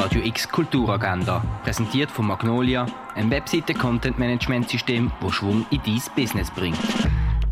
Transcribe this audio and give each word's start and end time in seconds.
Radio 0.00 0.22
X 0.24 0.48
Kulturagenda, 0.48 1.44
präsentiert 1.62 2.10
von 2.10 2.26
Magnolia, 2.26 2.86
ein 3.16 3.30
Webseite-Content-Management-System, 3.30 5.12
das 5.20 5.34
Schwung 5.34 5.66
in 5.70 5.78
dein 5.84 6.00
Business 6.16 6.50
bringt. 6.50 6.78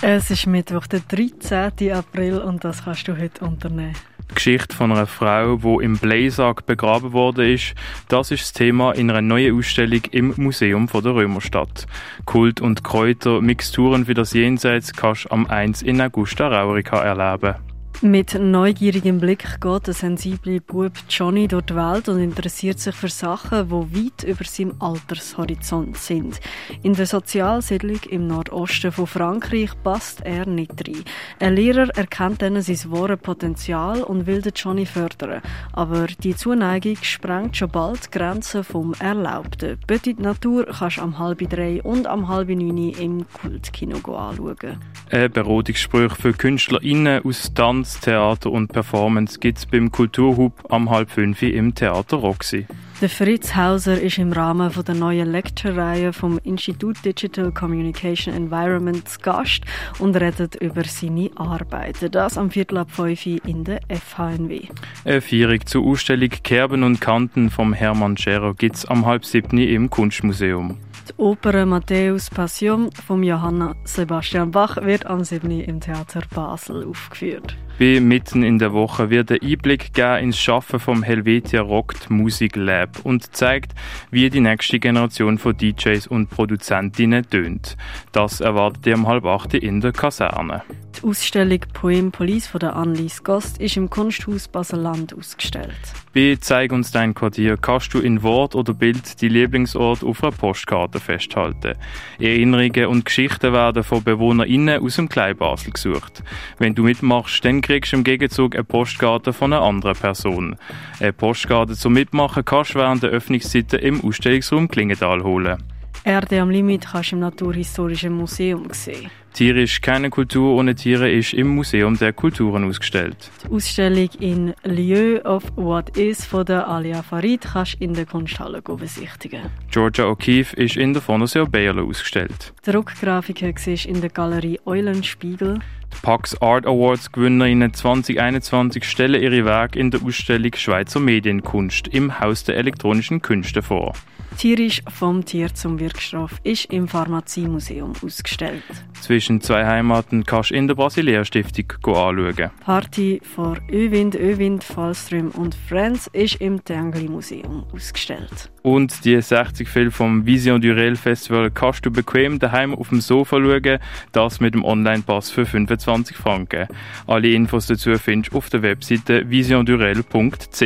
Es 0.00 0.30
ist 0.30 0.46
Mittwoch, 0.46 0.86
der 0.86 1.00
13. 1.00 1.92
April 1.92 2.38
und 2.38 2.64
das 2.64 2.84
kannst 2.84 3.06
du 3.06 3.18
heute 3.18 3.44
unternehmen. 3.44 3.94
Die 4.30 4.34
Geschichte 4.36 4.74
von 4.74 4.90
einer 4.90 5.06
Frau, 5.06 5.56
die 5.56 5.84
im 5.84 5.98
Bläsack 5.98 6.64
begraben 6.64 7.12
wurde, 7.12 7.52
ist, 7.52 7.74
das 8.08 8.30
ist 8.30 8.42
das 8.44 8.52
Thema 8.54 8.92
in 8.92 9.10
einer 9.10 9.20
neuen 9.20 9.58
Ausstellung 9.58 10.00
im 10.10 10.32
Museum 10.38 10.88
von 10.88 11.04
der 11.04 11.14
Römerstadt. 11.14 11.86
Kult 12.24 12.62
und 12.62 12.82
Kräuter, 12.82 13.42
Mixturen 13.42 14.06
für 14.06 14.14
das 14.14 14.32
Jenseits 14.32 14.94
kannst 14.94 15.26
du 15.26 15.32
am 15.32 15.44
1 15.44 15.82
in 15.82 16.00
Augusta 16.00 16.48
Raurica 16.48 17.02
erleben. 17.02 17.56
Mit 18.02 18.32
neugierigem 18.32 19.20
Blick 19.20 19.60
geht 19.60 19.86
der 19.86 19.92
sensible 19.92 20.62
Bub 20.62 20.92
Johnny 21.10 21.46
durch 21.46 21.66
die 21.66 21.74
Welt 21.74 22.08
und 22.08 22.18
interessiert 22.18 22.80
sich 22.80 22.94
für 22.94 23.10
Sachen, 23.10 23.68
die 23.68 24.06
weit 24.06 24.24
über 24.24 24.42
seinem 24.44 24.74
Altershorizont 24.78 25.98
sind. 25.98 26.40
In 26.82 26.94
der 26.94 27.04
Sozialsiedlung 27.04 28.00
im 28.08 28.26
Nordosten 28.26 28.90
von 28.90 29.06
Frankreich 29.06 29.72
passt 29.84 30.22
er 30.24 30.46
nicht 30.46 30.88
rein. 30.88 31.04
Ein 31.40 31.56
Lehrer 31.56 31.90
erkennt 31.94 32.40
dann 32.40 32.62
sein 32.62 32.90
wahres 32.90 33.20
Potenzial 33.20 34.02
und 34.02 34.26
will 34.26 34.40
den 34.40 34.54
Johnny 34.56 34.86
fördern. 34.86 35.42
Aber 35.74 36.06
die 36.06 36.34
Zuneigung 36.34 36.96
sprengt 37.02 37.58
schon 37.58 37.70
bald 37.70 38.06
die 38.06 38.18
Grenzen 38.18 38.64
vom 38.64 38.94
Erlaubten. 38.98 39.76
Petit 39.86 40.18
Natur 40.20 40.64
kannst 40.64 40.96
du 40.96 41.02
am 41.02 41.18
halb 41.18 41.46
drei 41.50 41.82
und 41.82 42.06
am 42.06 42.28
halb 42.28 42.48
neun 42.48 42.78
im 42.78 43.26
Kultkino 43.30 43.98
anschauen. 43.98 44.78
Ein 45.10 45.30
Beratungsspruch 45.30 46.16
für 46.16 46.32
KünstlerInnen 46.32 47.22
aus 47.24 47.52
Tanz 47.52 47.89
Tanz, 47.90 48.00
Theater 48.00 48.50
und 48.52 48.72
Performance 48.72 49.38
gibt 49.40 49.58
es 49.58 49.66
beim 49.66 49.90
Kulturhub 49.90 50.52
am 50.68 50.90
halb 50.90 51.10
fünf 51.10 51.42
im 51.42 51.74
Theater 51.74 52.18
Roxy. 52.18 52.66
Der 53.00 53.08
Fritz 53.08 53.56
Hauser 53.56 54.00
ist 54.00 54.18
im 54.18 54.32
Rahmen 54.32 54.70
von 54.70 54.84
der 54.84 54.94
neuen 54.94 55.32
Lecture-Reihe 55.32 56.12
vom 56.12 56.38
Institut 56.44 57.04
Digital 57.04 57.50
Communication 57.50 58.34
Environment 58.34 59.02
Gast 59.22 59.64
und 59.98 60.14
redet 60.16 60.54
über 60.56 60.84
seine 60.84 61.30
Arbeiten. 61.34 62.10
Das 62.10 62.38
am 62.38 62.50
Viertel 62.50 62.78
ab 62.78 62.90
5 62.90 63.26
in 63.26 63.64
der 63.64 63.80
FHNW. 63.88 64.68
Eine 65.04 65.20
Feierung 65.20 65.66
zur 65.66 65.84
Ausstellung 65.86 66.30
Kerben 66.44 66.82
und 66.82 67.00
Kanten 67.00 67.50
vom 67.50 67.72
Hermann 67.72 68.16
Scherer 68.16 68.54
gibt 68.54 68.76
es 68.76 68.84
am 68.84 69.06
halb 69.06 69.24
siebten 69.24 69.58
im 69.58 69.90
Kunstmuseum. 69.90 70.76
Die 71.08 71.14
Oper 71.16 71.66
Matthäus 71.66 72.30
Passion 72.30 72.90
von 72.92 73.22
Johanna 73.22 73.74
Sebastian 73.84 74.50
Bach 74.50 74.76
wird 74.76 75.06
am 75.06 75.24
7. 75.24 75.50
im 75.50 75.80
Theater 75.80 76.22
Basel 76.32 76.86
aufgeführt. 76.86 77.56
Bei 77.80 77.98
Mitten 77.98 78.42
in 78.42 78.58
der 78.58 78.74
Woche 78.74 79.08
wird 79.08 79.32
ein 79.32 79.38
Einblick 79.40 79.94
gegeben 79.94 80.24
ins 80.24 80.38
Schaffen 80.38 80.78
vom 80.78 81.02
Helvetia 81.02 81.62
Rockt 81.62 82.10
Musik 82.10 82.56
Lab 82.56 82.98
und 83.04 83.34
zeigt, 83.34 83.72
wie 84.10 84.28
die 84.28 84.40
nächste 84.40 84.78
Generation 84.78 85.38
von 85.38 85.56
DJs 85.56 86.06
und 86.08 86.28
Produzentinnen 86.28 87.24
tönt. 87.30 87.78
Das 88.12 88.42
erwartet 88.42 88.86
ihr 88.86 88.96
um 88.96 89.06
halb 89.06 89.24
acht 89.24 89.54
in 89.54 89.80
der 89.80 89.92
Kaserne. 89.92 90.62
Die 90.98 91.06
Ausstellung 91.06 91.60
Poem 91.72 92.12
Police 92.12 92.48
von 92.48 92.58
der 92.58 92.76
Annelies 92.76 93.24
Gost 93.24 93.58
ist 93.58 93.78
im 93.78 93.88
Kunsthaus 93.88 94.48
Baseland 94.48 95.16
ausgestellt. 95.16 95.70
Bei 96.12 96.36
Zeig 96.38 96.72
uns 96.72 96.90
dein 96.90 97.14
Quartier 97.14 97.56
kannst 97.56 97.94
du 97.94 98.00
in 98.00 98.22
Wort 98.22 98.54
oder 98.54 98.74
Bild 98.74 99.22
die 99.22 99.28
Lieblingsort 99.28 100.02
auf 100.02 100.22
einer 100.22 100.32
Postkarte 100.32 100.98
festhalten. 100.98 101.76
Erinnerungen 102.18 102.86
und 102.86 103.04
Geschichten 103.04 103.52
werden 103.52 103.84
von 103.84 104.02
BewohnerInnen 104.02 104.82
aus 104.82 104.96
dem 104.96 105.08
Kleinbasel 105.08 105.72
gesucht. 105.72 106.22
Wenn 106.58 106.74
du 106.74 106.82
mitmachst, 106.82 107.44
dann 107.44 107.62
kriegst 107.70 107.92
im 107.92 108.02
Gegenzug 108.02 108.56
eine 108.56 108.64
Postkarte 108.64 109.32
von 109.32 109.52
einer 109.52 109.62
anderen 109.62 109.94
Person. 109.94 110.56
Eine 110.98 111.12
Postkarte 111.12 111.76
zum 111.76 111.92
Mitmachen 111.92 112.44
kannst 112.44 112.74
du 112.74 112.80
während 112.80 113.04
der 113.04 113.10
Öffnungszeiten 113.10 113.78
im 113.78 114.04
Ausstellungsraum 114.04 114.66
Klingenthal 114.66 115.22
holen. 115.22 115.62
Erde 116.02 116.40
am 116.40 116.50
Limit 116.50 116.88
kannst 116.90 117.12
du 117.12 117.16
im 117.16 117.20
Naturhistorischen 117.20 118.12
Museum 118.12 118.66
sehen. 118.72 119.08
Tierisch 119.34 119.80
keine 119.80 120.10
Kultur 120.10 120.56
ohne 120.56 120.74
Tiere 120.74 121.08
ist 121.12 121.32
im 121.32 121.46
Museum 121.46 121.96
der 121.96 122.12
Kulturen 122.12 122.64
ausgestellt. 122.68 123.30
Die 123.44 123.54
Ausstellung 123.54 124.08
in 124.18 124.54
Lieu 124.64 125.20
of 125.22 125.44
What 125.54 125.96
Is 125.96 126.24
von 126.24 126.44
der 126.44 126.66
Alia 126.66 127.04
Farid 127.04 127.42
kannst 127.52 127.74
du 127.74 127.84
in 127.84 127.94
der 127.94 128.06
Kunsthalle 128.06 128.62
besichtigen. 128.62 129.42
Georgia 129.70 130.06
O'Keeffe 130.06 130.56
ist 130.56 130.76
in 130.76 130.92
der 130.92 131.02
Fondation 131.02 131.48
Bayerle 131.48 131.82
ausgestellt. 131.82 132.52
Die 132.66 132.72
Druckgrafiken 132.72 133.54
siehst 133.56 133.86
in 133.86 134.00
der 134.00 134.10
Galerie 134.10 134.58
Eulenspiegel. 134.66 135.60
Pax 136.02 136.40
Art 136.40 136.66
Awards 136.66 137.12
Gewinnerinnen 137.12 137.74
2021 137.74 138.84
stellen 138.84 139.20
ihre 139.20 139.44
Werke 139.44 139.78
in 139.78 139.90
der 139.90 140.02
Ausstellung 140.02 140.52
Schweizer 140.54 140.98
Medienkunst 140.98 141.88
im 141.88 142.20
Haus 142.20 142.42
der 142.44 142.56
elektronischen 142.56 143.20
Künste 143.20 143.60
vor. 143.60 143.92
Tierisch 144.38 144.80
vom 144.88 145.24
Tier 145.26 145.52
zum 145.52 145.78
Wirkstoff 145.78 146.40
ist 146.44 146.72
im 146.72 146.88
Pharmaziemuseum 146.88 147.92
ausgestellt. 148.02 148.62
Zwischen 149.02 149.42
zwei 149.42 149.66
Heimaten 149.66 150.24
kannst 150.24 150.50
du 150.50 150.54
in 150.54 150.66
der 150.66 150.76
Basilea 150.76 151.26
Stiftung 151.26 151.66
anschauen. 151.84 152.50
Party 152.64 153.20
vor 153.22 153.58
Öwind, 153.70 154.14
Öwind, 154.14 154.64
Fallström 154.64 155.30
und 155.32 155.54
Friends 155.54 156.06
ist 156.14 156.36
im 156.36 156.64
Tengli 156.64 157.08
Museum 157.08 157.66
ausgestellt. 157.74 158.50
Und 158.62 159.04
die 159.04 159.20
60 159.20 159.68
Filme 159.68 159.90
vom 159.90 160.24
Vision 160.24 160.60
du 160.60 160.68
Réel 160.68 160.96
Festival 160.96 161.50
kannst 161.50 161.84
du 161.84 161.90
bequem 161.90 162.38
daheim 162.38 162.74
auf 162.74 162.88
dem 162.88 163.00
Sofa 163.00 163.36
schauen, 163.38 163.78
das 164.12 164.40
mit 164.40 164.54
dem 164.54 164.64
Online-Pass 164.64 165.30
für 165.30 165.44
25 165.44 165.89
Franken. 166.14 166.66
Alle 167.06 167.28
Infos 167.30 167.66
dazu 167.66 167.96
findest 167.98 168.32
du 168.32 168.38
auf 168.38 168.50
der 168.50 168.62
Webseite 168.62 169.28
visiondurel.ch. 169.28 170.60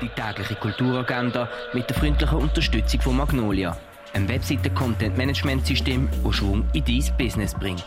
Die 0.00 0.08
tägliche 0.08 0.54
Kulturagenda 0.60 1.48
mit 1.72 1.88
der 1.88 1.96
freundlichen 1.96 2.38
Unterstützung 2.38 3.00
von 3.00 3.16
Magnolia, 3.16 3.76
einem 4.14 4.28
Webseiten-Content-Management-System, 4.28 6.08
das 6.24 6.36
Schwung 6.36 6.64
in 6.72 6.84
dein 6.84 7.16
Business 7.18 7.54
bringt. 7.54 7.84